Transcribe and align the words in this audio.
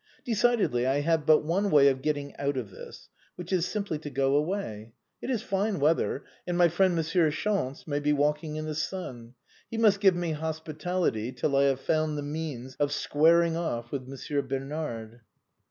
"Decidedly, 0.25 0.87
I 0.87 1.01
have 1.01 1.27
but 1.27 1.43
one 1.45 1.69
way 1.69 1.87
of 1.87 2.01
getting 2.01 2.35
out 2.37 2.57
of 2.57 2.71
this, 2.71 3.07
which 3.35 3.53
is 3.53 3.67
simply 3.67 3.99
to 3.99 4.09
go 4.09 4.35
away. 4.35 4.93
It 5.21 5.29
is 5.29 5.43
fine 5.43 5.79
weather, 5.79 6.23
and 6.47 6.57
my 6.57 6.69
friend 6.69 6.95
Monsieur 6.95 7.29
Chance 7.29 7.85
may 7.85 7.99
be 7.99 8.11
walking 8.11 8.55
in 8.55 8.65
the 8.65 8.73
sun. 8.73 9.35
He 9.69 9.77
must 9.77 9.99
give 9.99 10.15
me 10.15 10.31
hospitality 10.31 11.31
till 11.31 11.55
I 11.55 11.65
have 11.65 11.81
found 11.81 12.17
the 12.17 12.23
means 12.23 12.75
of 12.77 12.91
squaring 12.91 13.55
off 13.55 13.91
with 13.91 14.07
Monsieur 14.07 14.41
Bernard." 14.41 15.21